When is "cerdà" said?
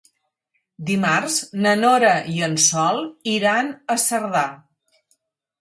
4.09-4.45